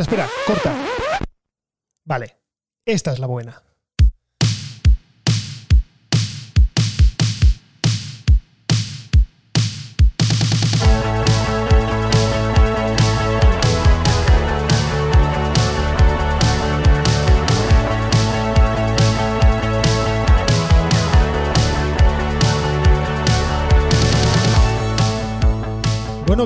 [0.00, 0.74] espera, espera, corta.
[2.04, 2.36] Vale,
[2.86, 3.62] esta es la buena.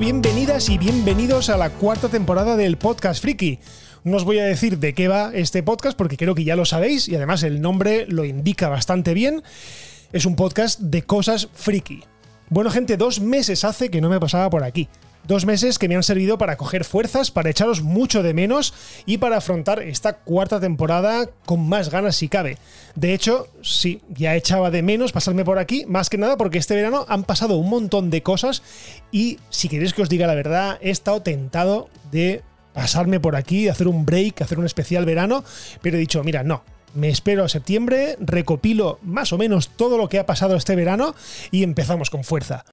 [0.01, 3.61] Bienvenidas y bienvenidos a la cuarta temporada del Podcast Friki.
[4.05, 6.67] No os voy a decir de qué va este podcast porque creo que ya lo
[6.67, 9.43] sabéis y además el nombre lo indica bastante bien.
[10.13, 12.05] Es un podcast de cosas friki.
[12.51, 14.87] Bueno, gente, dos meses hace que no me pasaba por aquí.
[15.27, 18.73] Dos meses que me han servido para coger fuerzas, para echaros mucho de menos
[19.07, 22.59] y para afrontar esta cuarta temporada con más ganas si cabe.
[22.95, 26.77] De hecho, sí, ya echaba de menos pasarme por aquí, más que nada porque este
[26.77, 28.63] verano han pasado un montón de cosas
[29.11, 33.67] y si queréis que os diga la verdad, he estado tentado de pasarme por aquí,
[33.67, 35.43] hacer un break, hacer un especial verano,
[35.83, 36.63] pero he dicho, mira, no,
[36.95, 41.17] me espero a septiembre, recopilo más o menos todo lo que ha pasado este verano
[41.51, 42.65] y empezamos con fuerza.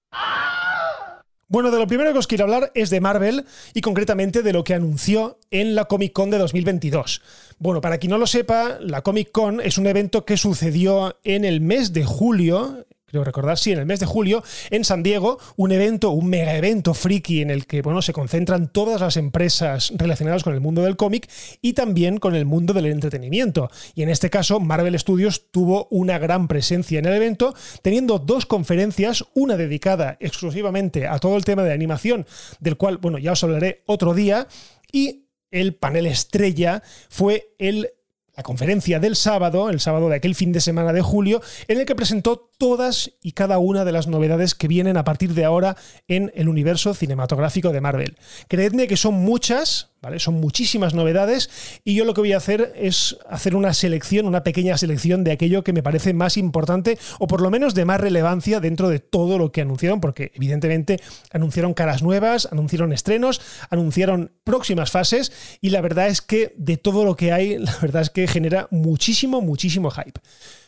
[1.54, 4.64] Bueno, de lo primero que os quiero hablar es de Marvel y concretamente de lo
[4.64, 7.22] que anunció en la Comic Con de 2022.
[7.60, 11.46] Bueno, para quien no lo sepa, la Comic Con es un evento que sucedió en
[11.46, 15.38] el mes de julio, creo recordar, sí, en el mes de julio, en San Diego,
[15.56, 19.94] un evento, un mega evento friki en el que bueno, se concentran todas las empresas
[19.96, 21.30] relacionadas con el mundo del cómic
[21.62, 23.70] y también con el mundo del entretenimiento.
[23.94, 27.54] Y en este caso, Marvel Studios tuvo una gran presencia en el evento,
[27.84, 32.26] teniendo dos conferencias, una dedicada exclusivamente a todo el tema de animación,
[32.60, 34.48] del cual, bueno, ya os hablaré otro día,
[34.92, 37.92] y el panel estrella fue el
[38.36, 41.86] la conferencia del sábado, el sábado de aquel fin de semana de julio, en el
[41.86, 45.76] que presentó todas y cada una de las novedades que vienen a partir de ahora
[46.08, 48.16] en el universo cinematográfico de Marvel.
[48.48, 50.18] Creedme que son muchas, ¿vale?
[50.18, 51.50] Son muchísimas novedades
[51.84, 55.34] y yo lo que voy a hacer es hacer una selección, una pequeña selección de
[55.34, 59.00] aquello que me parece más importante o por lo menos de más relevancia dentro de
[59.00, 61.02] todo lo que anunciaron, porque evidentemente
[61.34, 63.42] anunciaron caras nuevas, anunciaron estrenos,
[63.72, 68.04] anunciaron próximas fases y la verdad es que de todo lo que hay, la verdad
[68.04, 70.22] es que genera muchísimo, muchísimo hype.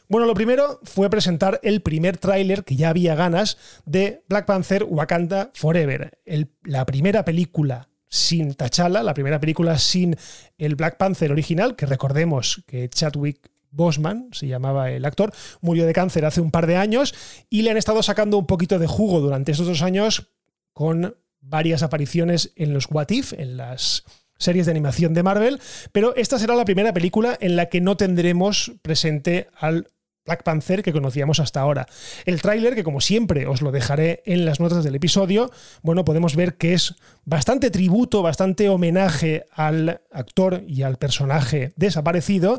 [0.07, 4.83] Bueno, lo primero fue presentar el primer tráiler que ya había ganas de Black Panther
[4.83, 6.19] Wakanda Forever,
[6.63, 10.15] la primera película sin T'Challa, la primera película sin
[10.57, 15.93] el Black Panther original, que recordemos que Chadwick Bosman, se llamaba el actor, murió de
[15.93, 17.13] cáncer hace un par de años
[17.49, 20.31] y le han estado sacando un poquito de jugo durante estos dos años
[20.71, 24.03] con varias apariciones en los What If, en las
[24.37, 25.59] series de animación de Marvel,
[25.91, 29.87] pero esta será la primera película en la que no tendremos presente al
[30.25, 31.85] Black Panther que conocíamos hasta ahora.
[32.25, 35.51] El tráiler, que como siempre os lo dejaré en las notas del episodio,
[35.83, 42.57] bueno, podemos ver que es bastante tributo, bastante homenaje al actor y al personaje desaparecido.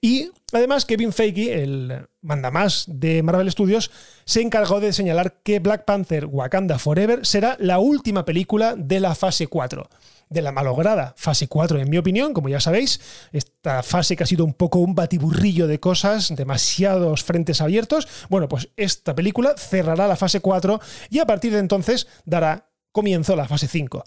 [0.00, 3.90] Y además Kevin Feige, el mandamás de Marvel Studios,
[4.24, 9.14] se encargó de señalar que Black Panther Wakanda Forever será la última película de la
[9.14, 9.88] fase 4
[10.32, 13.00] de la malograda fase 4, en mi opinión, como ya sabéis,
[13.32, 18.48] esta fase que ha sido un poco un batiburrillo de cosas, demasiados frentes abiertos, bueno,
[18.48, 23.46] pues esta película cerrará la fase 4 y a partir de entonces dará comienzo la
[23.46, 24.04] fase 5.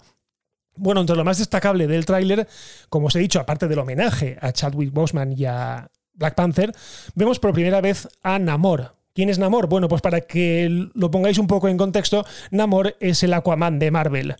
[0.76, 2.46] Bueno, entre lo más destacable del tráiler,
[2.88, 6.74] como os he dicho, aparte del homenaje a Chadwick Boseman y a Black Panther,
[7.14, 9.66] vemos por primera vez a Namor, ¿Quién es Namor?
[9.66, 13.90] Bueno, pues para que lo pongáis un poco en contexto, Namor es el Aquaman de
[13.90, 14.36] Marvel.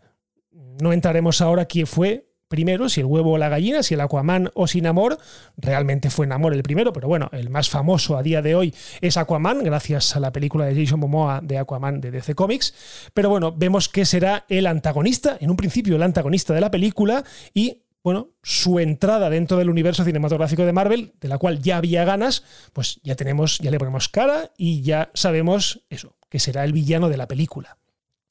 [0.80, 4.50] No entraremos ahora quién fue primero, si el huevo o la gallina, si el Aquaman
[4.54, 5.18] o sin amor.
[5.56, 9.16] Realmente fue Namor el primero, pero bueno, el más famoso a día de hoy es
[9.16, 12.74] Aquaman, gracias a la película de Jason Momoa de Aquaman de DC Comics.
[13.14, 17.24] Pero bueno, vemos que será el antagonista, en un principio el antagonista de la película
[17.52, 22.04] y bueno, su entrada dentro del universo cinematográfico de Marvel, de la cual ya había
[22.04, 26.72] ganas, pues ya tenemos, ya le ponemos cara y ya sabemos eso, que será el
[26.72, 27.78] villano de la película.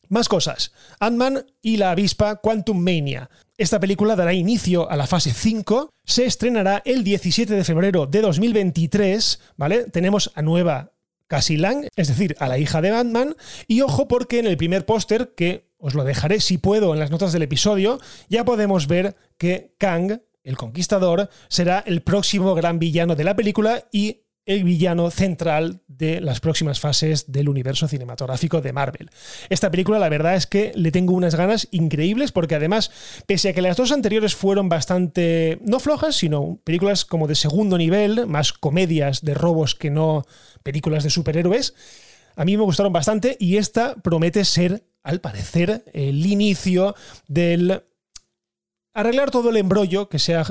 [0.09, 0.71] Más cosas.
[0.99, 3.29] Ant-Man y la avispa Quantum Mania.
[3.57, 5.89] Esta película dará inicio a la fase 5.
[6.03, 9.39] Se estrenará el 17 de febrero de 2023.
[9.57, 9.85] ¿Vale?
[9.85, 10.93] Tenemos a nueva
[11.27, 13.35] Cassie Lang, es decir, a la hija de Ant-Man.
[13.67, 17.11] Y ojo, porque en el primer póster, que os lo dejaré si puedo en las
[17.11, 23.15] notas del episodio, ya podemos ver que Kang, el conquistador, será el próximo gran villano
[23.15, 28.73] de la película y el villano central de las próximas fases del universo cinematográfico de
[28.73, 29.09] Marvel.
[29.49, 32.91] Esta película la verdad es que le tengo unas ganas increíbles porque además,
[33.25, 37.77] pese a que las dos anteriores fueron bastante, no flojas, sino películas como de segundo
[37.77, 40.25] nivel, más comedias de robos que no
[40.63, 41.73] películas de superhéroes,
[42.35, 46.95] a mí me gustaron bastante y esta promete ser, al parecer, el inicio
[47.27, 47.83] del
[48.93, 50.45] arreglar todo el embrollo que se ha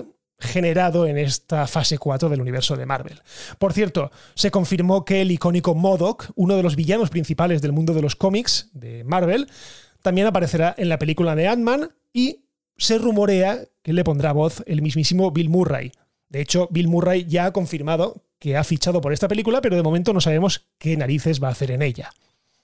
[0.44, 3.20] generado en esta fase 4 del universo de Marvel.
[3.58, 7.94] Por cierto, se confirmó que el icónico MODOK, uno de los villanos principales del mundo
[7.94, 9.49] de los cómics de Marvel,
[10.02, 12.44] también aparecerá en la película de Ant-Man y
[12.76, 15.93] se rumorea que le pondrá voz el mismísimo Bill Murray.
[16.29, 19.82] De hecho, Bill Murray ya ha confirmado que ha fichado por esta película, pero de
[19.82, 22.11] momento no sabemos qué narices va a hacer en ella.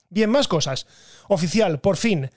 [0.09, 0.85] Bien, más cosas.
[1.29, 2.29] Oficial, por fin,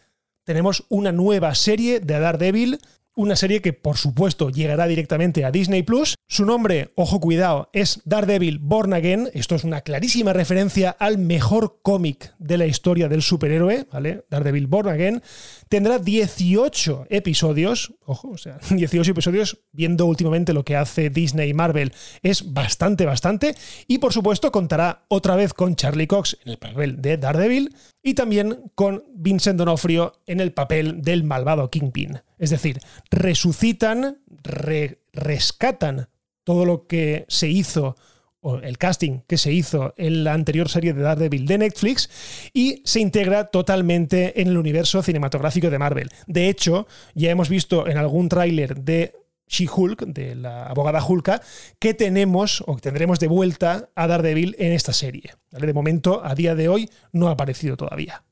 [0.45, 2.79] tenemos una nueva serie de Daredevil
[3.17, 6.15] una serie que por supuesto llegará directamente a Disney Plus.
[6.29, 9.31] Su nombre, ojo cuidado, es Daredevil Born Again.
[9.35, 14.25] Esto es una clarísima referencia al mejor cómic de la historia del superhéroe, ¿vale?
[14.31, 15.23] Daredevil Born Again.
[15.69, 21.55] Tendrá 18 episodios, ojo, o sea, 18 episodios, viendo últimamente lo que hace Disney y
[21.55, 23.55] Marvel, es bastante, bastante.
[23.87, 28.15] Y por supuesto contará otra vez con Charlie Cox en el papel de Daredevil y
[28.15, 32.21] también con Vincent D'Onofrio en el papel del malvado Kingpin.
[32.39, 32.79] Es decir,
[33.11, 34.19] resucitan,
[35.13, 36.09] rescatan
[36.45, 37.97] todo lo que se hizo
[38.41, 42.11] o el casting que se hizo en la anterior serie de Daredevil de Netflix
[42.53, 46.11] y se integra totalmente en el universo cinematográfico de Marvel.
[46.27, 49.15] De hecho, ya hemos visto en algún tráiler de
[49.49, 51.43] She-Hulk, de la abogada Hulka,
[51.79, 55.35] que tenemos o tendremos de vuelta a Daredevil en esta serie.
[55.51, 58.25] De momento, a día de hoy, no ha aparecido todavía.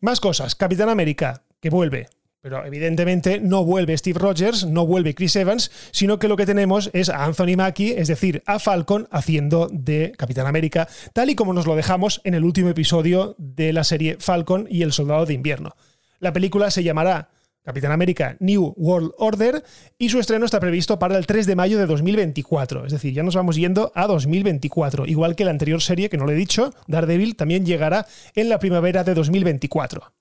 [0.00, 0.54] Más cosas.
[0.54, 2.08] Capitán América, que vuelve.
[2.42, 6.88] Pero evidentemente no vuelve Steve Rogers, no vuelve Chris Evans, sino que lo que tenemos
[6.94, 11.52] es a Anthony Mackie, es decir, a Falcon haciendo de Capitán América, tal y como
[11.52, 15.34] nos lo dejamos en el último episodio de la serie Falcon y el Soldado de
[15.34, 15.76] Invierno.
[16.18, 17.28] La película se llamará
[17.62, 19.62] Capitán América New World Order
[19.98, 22.86] y su estreno está previsto para el 3 de mayo de 2024.
[22.86, 25.06] Es decir, ya nos vamos yendo a 2024.
[25.06, 28.58] Igual que la anterior serie, que no lo he dicho, Daredevil, también llegará en la
[28.58, 30.12] primavera de 2024.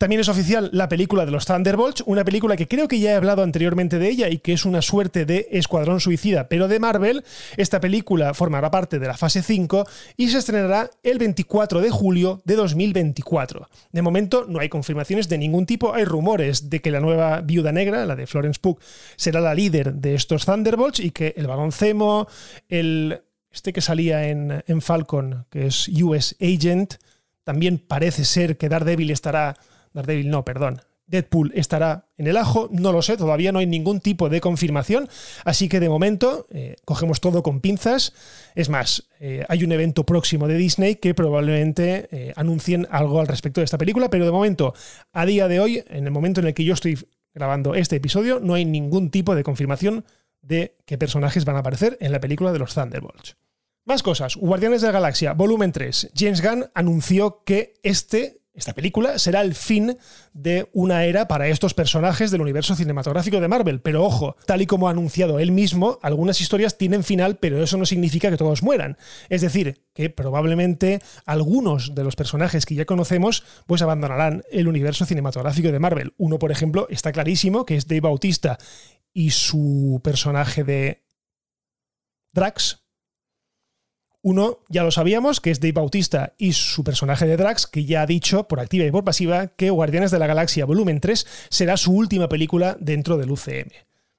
[0.00, 3.14] También es oficial la película de los Thunderbolts, una película que creo que ya he
[3.16, 7.22] hablado anteriormente de ella y que es una suerte de Escuadrón Suicida, pero de Marvel.
[7.58, 9.86] Esta película formará parte de la fase 5
[10.16, 13.68] y se estrenará el 24 de julio de 2024.
[13.92, 17.70] De momento no hay confirmaciones de ningún tipo, hay rumores de que la nueva Viuda
[17.70, 18.80] Negra, la de Florence Pugh,
[19.16, 22.26] será la líder de estos Thunderbolts y que el Vagón Zemo,
[22.70, 23.20] el
[23.52, 26.94] este que salía en, en Falcon, que es US Agent,
[27.44, 29.58] también parece ser que Daredevil estará
[29.92, 30.82] Daredevil no, perdón.
[31.10, 35.08] Deadpool estará en el ajo, no lo sé, todavía no hay ningún tipo de confirmación,
[35.44, 38.12] así que de momento eh, cogemos todo con pinzas.
[38.54, 43.26] Es más, eh, hay un evento próximo de Disney que probablemente eh, anuncien algo al
[43.26, 44.72] respecto de esta película, pero de momento,
[45.12, 46.96] a día de hoy, en el momento en el que yo estoy
[47.34, 50.04] grabando este episodio, no hay ningún tipo de confirmación
[50.42, 53.36] de qué personajes van a aparecer en la película de los Thunderbolts.
[53.84, 54.36] Más cosas.
[54.36, 56.12] Guardianes de la Galaxia, volumen 3.
[56.14, 59.96] James Gunn anunció que este esta película será el fin
[60.32, 63.80] de una era para estos personajes del universo cinematográfico de Marvel.
[63.80, 67.76] Pero ojo, tal y como ha anunciado él mismo, algunas historias tienen final, pero eso
[67.76, 68.98] no significa que todos mueran.
[69.28, 75.04] Es decir, que probablemente algunos de los personajes que ya conocemos pues abandonarán el universo
[75.04, 76.14] cinematográfico de Marvel.
[76.16, 78.58] Uno, por ejemplo, está clarísimo, que es Dave Bautista
[79.12, 81.04] y su personaje de
[82.32, 82.84] Drax,
[84.22, 88.02] uno, ya lo sabíamos, que es Dave Bautista y su personaje de Drax, que ya
[88.02, 91.76] ha dicho por activa y por pasiva que Guardianes de la Galaxia Volumen 3 será
[91.76, 93.70] su última película dentro del UCM.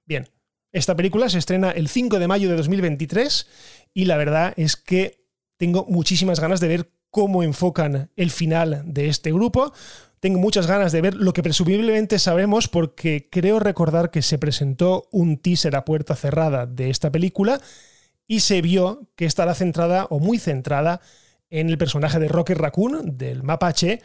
[0.05, 0.27] Bien,
[0.71, 3.47] esta película se estrena el 5 de mayo de 2023
[3.93, 5.25] y la verdad es que
[5.57, 9.71] tengo muchísimas ganas de ver cómo enfocan el final de este grupo.
[10.19, 15.07] Tengo muchas ganas de ver lo que presumiblemente sabemos porque creo recordar que se presentó
[15.11, 17.61] un teaser a puerta cerrada de esta película
[18.31, 21.01] y se vio que estará centrada o muy centrada
[21.49, 24.01] en el personaje de Rocket Raccoon, del mapache,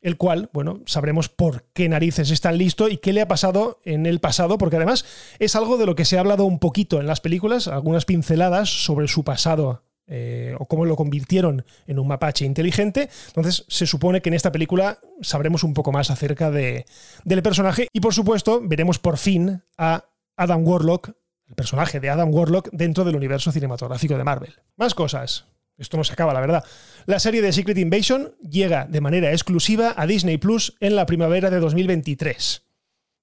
[0.00, 4.06] el cual, bueno, sabremos por qué narices está listo y qué le ha pasado en
[4.06, 5.04] el pasado, porque además
[5.40, 8.68] es algo de lo que se ha hablado un poquito en las películas, algunas pinceladas
[8.68, 13.08] sobre su pasado eh, o cómo lo convirtieron en un mapache inteligente.
[13.26, 16.86] Entonces se supone que en esta película sabremos un poco más acerca de,
[17.24, 20.04] del personaje y por supuesto veremos por fin a
[20.36, 21.10] Adam Warlock
[21.46, 24.54] el personaje de Adam Warlock dentro del universo cinematográfico de Marvel.
[24.76, 25.46] Más cosas.
[25.76, 26.64] Esto no se acaba, la verdad.
[27.06, 31.50] La serie de Secret Invasion llega de manera exclusiva a Disney Plus en la primavera
[31.50, 32.62] de 2023.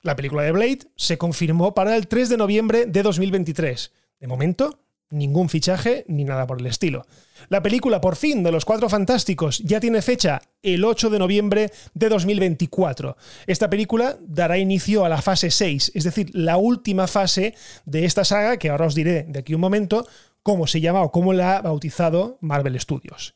[0.02, 3.94] La película de Blade se confirmó para el 3 de noviembre de 2023.
[4.20, 4.80] De momento,
[5.12, 7.06] ningún fichaje ni nada por el estilo.
[7.50, 11.72] La película, por fin, de los Cuatro Fantásticos ya tiene fecha el 8 de noviembre
[11.94, 13.16] de 2024.
[13.46, 17.54] Esta película dará inicio a la fase 6, es decir, la última fase
[17.86, 20.08] de esta saga, que ahora os diré de aquí un momento
[20.44, 23.34] cómo se llama o cómo la ha bautizado Marvel Studios.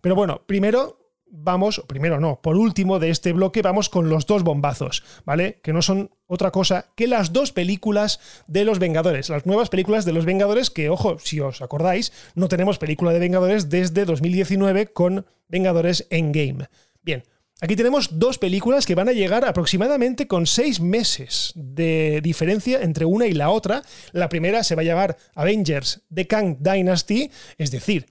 [0.00, 1.03] Pero bueno, primero
[1.36, 5.60] vamos, primero no, por último de este bloque vamos con los dos bombazos, ¿vale?
[5.62, 10.04] Que no son otra cosa que las dos películas de los Vengadores, las nuevas películas
[10.04, 14.86] de los Vengadores que, ojo, si os acordáis, no tenemos película de Vengadores desde 2019
[14.88, 16.68] con Vengadores Endgame.
[17.02, 17.24] Bien,
[17.60, 23.04] Aquí tenemos dos películas que van a llegar aproximadamente con seis meses de diferencia entre
[23.04, 23.82] una y la otra.
[24.12, 28.06] La primera se va a llamar Avengers The Kang Dynasty, es decir,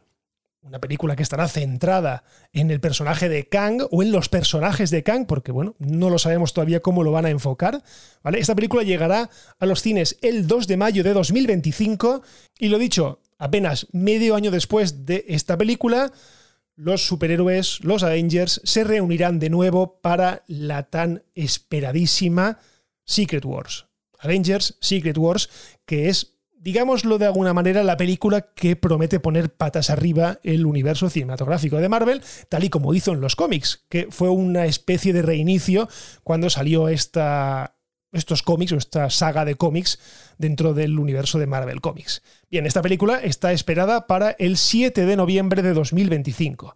[0.64, 5.04] una película que estará centrada en el personaje de Kang o en los personajes de
[5.04, 7.84] Kang, porque bueno, no lo sabemos todavía cómo lo van a enfocar.
[8.24, 8.40] ¿vale?
[8.40, 9.30] Esta película llegará
[9.60, 12.24] a los cines el 2 de mayo de 2025
[12.60, 16.12] y lo dicho, apenas medio año después de esta película
[16.76, 22.58] los superhéroes, los Avengers, se reunirán de nuevo para la tan esperadísima
[23.06, 23.86] Secret Wars.
[24.20, 25.50] Avengers Secret Wars,
[25.86, 26.33] que es,
[26.64, 31.90] digámoslo de alguna manera, la película que promete poner patas arriba el universo cinematográfico de
[31.90, 35.90] Marvel, tal y como hizo en los cómics, que fue una especie de reinicio
[36.24, 37.76] cuando salió esta,
[38.14, 40.00] estos cómics o esta saga de cómics
[40.38, 42.22] dentro del universo de Marvel Comics.
[42.50, 46.74] Bien, esta película está esperada para el 7 de noviembre de 2025.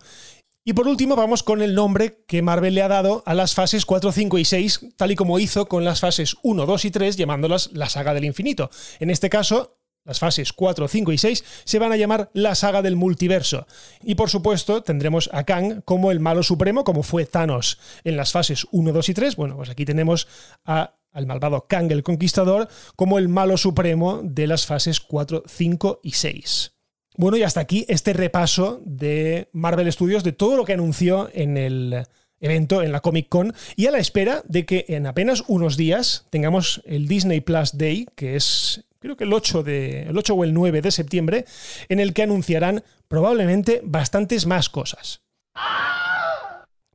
[0.67, 3.86] Y por último vamos con el nombre que Marvel le ha dado a las fases
[3.86, 7.15] 4, 5 y 6, tal y como hizo con las fases 1, 2 y 3
[7.15, 8.69] llamándolas la saga del infinito.
[9.00, 12.81] En este caso, las fases 4, 5 y 6 se van a llamar la saga
[12.81, 13.65] del multiverso.
[14.03, 18.33] Y por supuesto tendremos a Kang como el malo supremo, como fue Thanos en las
[18.33, 19.38] fases 1, 2 y 3.
[19.38, 20.27] Bueno, pues aquí tenemos
[20.65, 26.01] a al malvado Kang el Conquistador como el malo supremo de las fases 4, 5
[26.03, 26.76] y 6.
[27.17, 31.57] Bueno, y hasta aquí este repaso de Marvel Studios de todo lo que anunció en
[31.57, 32.05] el
[32.39, 36.27] evento, en la Comic Con, y a la espera de que en apenas unos días
[36.29, 40.43] tengamos el Disney Plus Day, que es creo que el 8, de, el 8 o
[40.43, 41.45] el 9 de septiembre,
[41.89, 45.21] en el que anunciarán probablemente bastantes más cosas.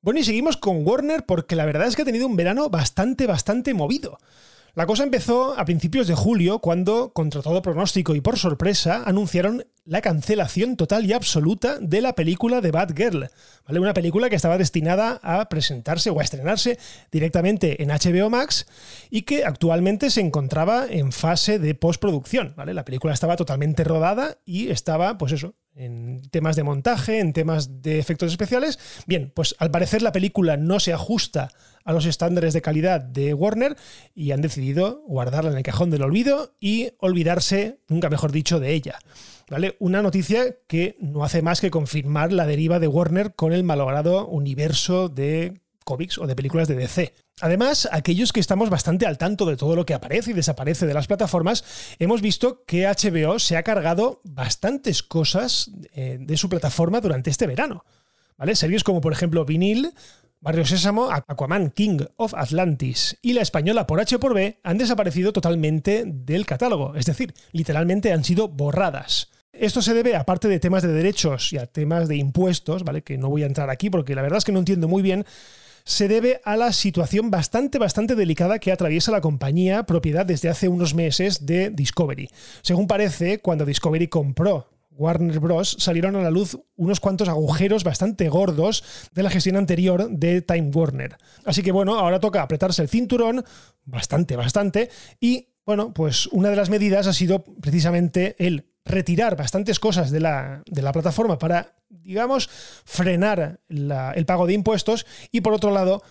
[0.02, 3.26] Bueno, y seguimos con Warner porque la verdad es que ha tenido un verano bastante,
[3.26, 4.20] bastante movido.
[4.74, 9.66] La cosa empezó a principios de julio cuando, contra todo pronóstico y por sorpresa, anunciaron
[9.84, 13.28] la cancelación total y absoluta de la película de Bad Girl.
[13.66, 13.80] ¿vale?
[13.80, 16.78] Una película que estaba destinada a presentarse o a estrenarse
[17.10, 18.66] directamente en HBO Max
[19.10, 22.54] y que actualmente se encontraba en fase de postproducción.
[22.56, 22.72] ¿vale?
[22.72, 27.82] La película estaba totalmente rodada y estaba, pues eso, en temas de montaje, en temas
[27.82, 28.78] de efectos especiales.
[29.06, 31.50] Bien, pues al parecer la película no se ajusta
[31.84, 33.76] a los estándares de calidad de Warner
[34.14, 38.72] y han decidido guardarla en el cajón del olvido y olvidarse, nunca mejor dicho, de
[38.72, 38.98] ella.
[39.50, 39.76] ¿Vale?
[39.80, 44.26] Una noticia que no hace más que confirmar la deriva de Warner con el malogrado
[44.26, 47.14] universo de cómics o de películas de DC.
[47.40, 50.94] Además, aquellos que estamos bastante al tanto de todo lo que aparece y desaparece de
[50.94, 51.64] las plataformas,
[51.98, 57.46] hemos visto que HBO se ha cargado bastantes cosas eh, de su plataforma durante este
[57.46, 57.84] verano.
[58.36, 58.56] ¿Vale?
[58.56, 59.92] Series como por ejemplo Vinil,
[60.40, 65.32] Barrio Sésamo, Aquaman King of Atlantis y la española por H por B han desaparecido
[65.32, 69.30] totalmente del catálogo, es decir, literalmente han sido borradas.
[69.52, 73.02] Esto se debe, aparte de temas de derechos y a temas de impuestos, ¿vale?
[73.02, 75.24] Que no voy a entrar aquí porque la verdad es que no entiendo muy bien
[75.84, 80.68] se debe a la situación bastante, bastante delicada que atraviesa la compañía propiedad desde hace
[80.68, 82.28] unos meses de Discovery.
[82.62, 85.76] Según parece, cuando Discovery compró Warner Bros.
[85.78, 88.84] salieron a la luz unos cuantos agujeros bastante gordos
[89.14, 91.16] de la gestión anterior de Time Warner.
[91.44, 93.44] Así que bueno, ahora toca apretarse el cinturón,
[93.84, 99.78] bastante, bastante, y bueno, pues una de las medidas ha sido precisamente el retirar bastantes
[99.78, 102.48] cosas de la, de la plataforma para, digamos,
[102.84, 106.02] frenar el pago de impuestos y por otro lado,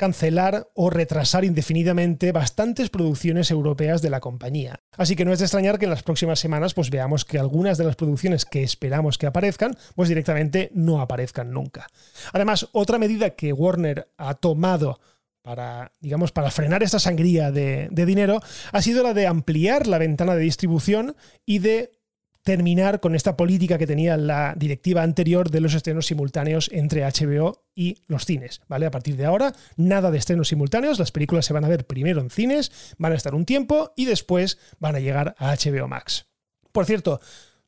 [0.00, 4.80] cancelar o retrasar indefinidamente bastantes producciones europeas de la compañía.
[4.96, 7.76] Así que no es de extrañar que en las próximas semanas pues veamos que algunas
[7.76, 11.86] de las producciones que esperamos que aparezcan pues directamente no aparezcan nunca.
[12.32, 15.00] Además, otra medida que Warner ha tomado
[15.42, 18.40] para, digamos, para frenar esta sangría de, de dinero
[18.72, 21.99] ha sido la de ampliar la ventana de distribución y de
[22.42, 27.64] terminar con esta política que tenía la directiva anterior de los estrenos simultáneos entre HBO
[27.74, 28.86] y los cines, ¿vale?
[28.86, 32.20] A partir de ahora, nada de estrenos simultáneos, las películas se van a ver primero
[32.20, 36.26] en cines, van a estar un tiempo y después van a llegar a HBO Max.
[36.72, 37.20] Por cierto,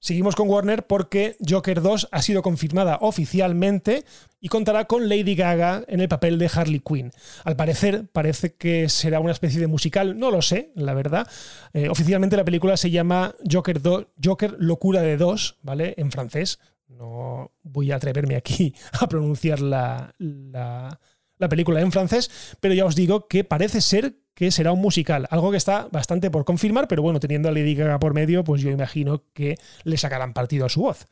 [0.03, 4.05] Seguimos con Warner porque Joker 2 ha sido confirmada oficialmente
[4.41, 7.13] y contará con Lady Gaga en el papel de Harley Quinn.
[7.45, 11.29] Al parecer, parece que será una especie de musical, no lo sé, la verdad.
[11.73, 13.81] Eh, oficialmente la película se llama Joker,
[14.21, 15.95] Joker Locura de Dos, ¿vale?
[15.97, 16.59] En francés.
[16.89, 22.97] No voy a atreverme aquí a pronunciar la, la película en francés, pero ya os
[22.97, 27.03] digo que parece ser que será un musical, algo que está bastante por confirmar, pero
[27.03, 30.69] bueno, teniendo a Lady Gaga por medio, pues yo imagino que le sacarán partido a
[30.69, 31.07] su voz.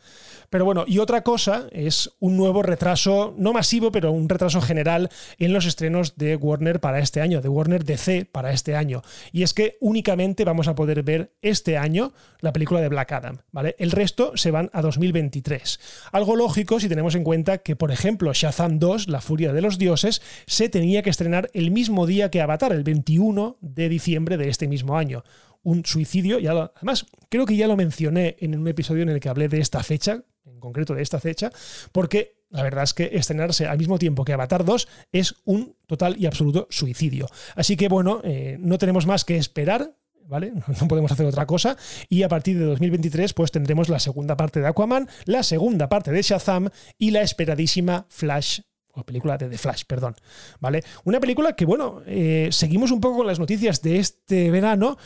[0.49, 5.11] Pero bueno, y otra cosa es un nuevo retraso, no masivo, pero un retraso general
[5.39, 9.03] en los estrenos de Warner para este año, de Warner DC para este año.
[9.33, 13.39] Y es que únicamente vamos a poder ver este año la película de Black Adam,
[13.53, 13.77] ¿vale?
[13.79, 15.81] El resto se van a 2023.
[16.12, 19.79] Algo lógico si tenemos en cuenta que, por ejemplo, Shazam 2, La Furia de los
[19.79, 24.49] Dioses, se tenía que estrenar el mismo día que Avatar, el 21 de diciembre de
[24.49, 25.25] este mismo año.
[25.62, 29.29] Un suicidio, ya además creo que ya lo mencioné en un episodio en el que
[29.29, 31.50] hablé de esta fecha, en concreto de esta fecha,
[31.93, 36.17] porque la verdad es que estrenarse al mismo tiempo que Avatar 2 es un total
[36.19, 37.26] y absoluto suicidio.
[37.57, 39.95] Así que bueno, eh, no tenemos más que esperar
[40.26, 40.52] ¿vale?
[40.81, 41.76] No podemos hacer otra cosa.
[42.09, 46.12] Y a partir de 2023, pues tendremos la segunda parte de Aquaman, la segunda parte
[46.12, 48.61] de Shazam y la esperadísima Flash.
[48.94, 50.16] O película de The Flash, perdón.
[50.59, 50.82] ¿Vale?
[51.04, 54.97] Una película que, bueno, eh, seguimos un poco con las noticias de este verano.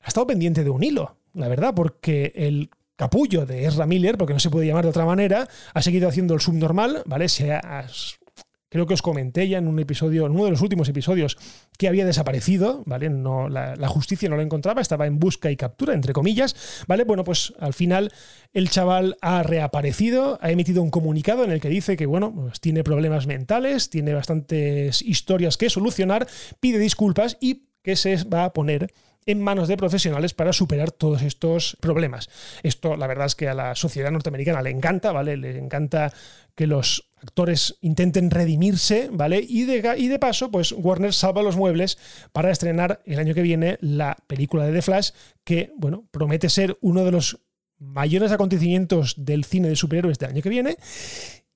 [0.00, 4.34] Ha estado pendiente de un hilo, la verdad, porque el capullo de Ezra Miller, porque
[4.34, 7.28] no se puede llamar de otra manera, ha seguido haciendo el subnormal, ¿vale?
[7.28, 7.86] Se ha,
[8.76, 11.38] creo que os comenté ya en un episodio, en uno de los últimos episodios,
[11.78, 13.08] que había desaparecido, ¿vale?
[13.08, 17.04] No, la, justicia no lo encontraba, estaba en busca y captura, entre comillas, ¿vale?
[17.04, 18.12] Bueno, pues al final
[18.52, 22.60] el chaval ha reaparecido, ha emitido un comunicado en el que dice que, bueno, pues
[22.60, 26.26] tiene problemas mentales, tiene bastantes historias que solucionar,
[26.60, 28.92] pide disculpas y que se va a poner
[29.26, 32.30] en manos de profesionales para superar todos estos problemas.
[32.62, 35.36] Esto, la verdad es que a la sociedad norteamericana le encanta, ¿vale?
[35.36, 36.12] Le encanta
[36.54, 39.44] que los actores intenten redimirse, ¿vale?
[39.46, 41.98] Y de, y de paso, pues Warner salva los muebles
[42.32, 45.10] para estrenar el año que viene la película de The Flash,
[45.42, 47.40] que, bueno, promete ser uno de los
[47.78, 50.76] mayores acontecimientos del cine de superhéroes del año que viene.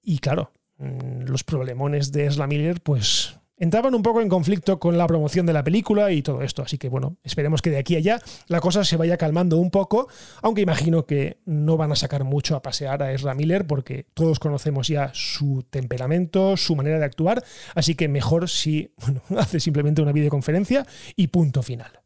[0.02, 4.98] Y claro, mm, los problemones de Ezra Miller, pues entraban un poco en conflicto con
[4.98, 6.62] la promoción de la película y todo esto.
[6.62, 9.70] Así que bueno, esperemos que de aquí a allá la cosa se vaya calmando un
[9.70, 10.08] poco,
[10.42, 14.40] aunque imagino que no van a sacar mucho a pasear a Ezra Miller porque todos
[14.40, 18.94] conocemos ya su temperamento, su manera de actuar, así que mejor si
[19.36, 22.00] hace simplemente una videoconferencia y punto final.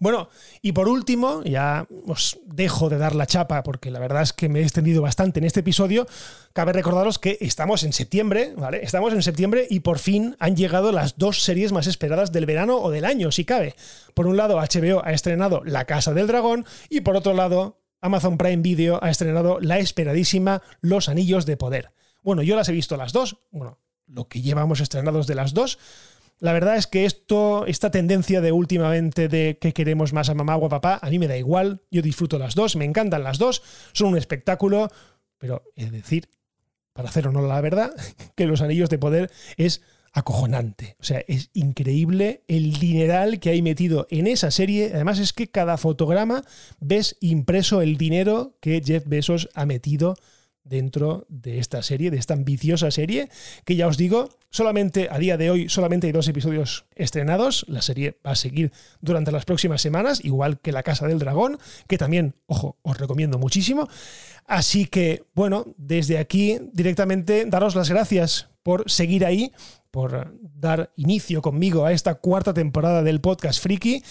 [0.00, 0.30] Bueno,
[0.62, 4.48] y por último, ya os dejo de dar la chapa porque la verdad es que
[4.48, 6.06] me he extendido bastante en este episodio.
[6.54, 8.80] Cabe recordaros que estamos en septiembre, ¿vale?
[8.82, 12.78] Estamos en septiembre y por fin han llegado las dos series más esperadas del verano
[12.78, 13.74] o del año, si cabe.
[14.14, 18.38] Por un lado, HBO ha estrenado La Casa del Dragón y por otro lado, Amazon
[18.38, 21.92] Prime Video ha estrenado la esperadísima Los Anillos de Poder.
[22.22, 25.78] Bueno, yo las he visto las dos, bueno, lo que llevamos estrenados de las dos,
[26.40, 30.56] la verdad es que esto, esta tendencia de últimamente de que queremos más a mamá
[30.56, 31.82] o a papá, a mí me da igual.
[31.90, 34.88] Yo disfruto las dos, me encantan las dos, son un espectáculo,
[35.38, 36.28] pero es decir,
[36.94, 37.92] para hacer honor a la verdad,
[38.36, 40.96] que los anillos de poder es acojonante.
[40.98, 44.90] O sea, es increíble el dineral que hay metido en esa serie.
[44.94, 46.42] Además es que cada fotograma
[46.80, 50.16] ves impreso el dinero que Jeff Bezos ha metido
[50.64, 53.28] dentro de esta serie, de esta ambiciosa serie,
[53.64, 57.82] que ya os digo, solamente a día de hoy solamente hay dos episodios estrenados, la
[57.82, 61.98] serie va a seguir durante las próximas semanas, igual que La Casa del Dragón, que
[61.98, 63.88] también, ojo, os recomiendo muchísimo.
[64.46, 69.52] Así que, bueno, desde aquí directamente daros las gracias por seguir ahí,
[69.90, 74.02] por dar inicio conmigo a esta cuarta temporada del podcast Friki.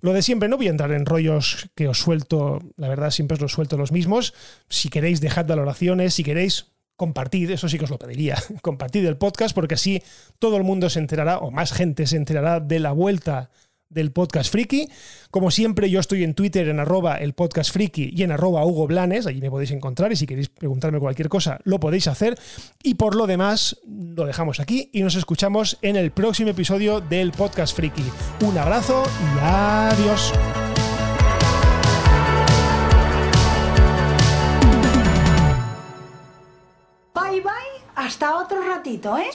[0.00, 3.34] Lo de siempre, no voy a entrar en rollos que os suelto, la verdad siempre
[3.34, 4.32] os los suelto los mismos.
[4.68, 9.16] Si queréis, dejad valoraciones, si queréis, compartid, eso sí que os lo pediría, compartid el
[9.16, 10.02] podcast porque así
[10.38, 13.50] todo el mundo se enterará, o más gente se enterará de la vuelta
[13.90, 14.88] del podcast friki.
[15.30, 19.26] Como siempre, yo estoy en Twitter en arroba el podcast y en arroba Hugo Blanes,
[19.26, 22.38] allí me podéis encontrar y si queréis preguntarme cualquier cosa lo podéis hacer.
[22.82, 27.32] Y por lo demás, lo dejamos aquí y nos escuchamos en el próximo episodio del
[27.32, 28.04] podcast friki.
[28.44, 30.32] Un abrazo y adiós.
[37.14, 37.52] Bye bye,
[37.94, 39.30] hasta otro ratito, ¿eh?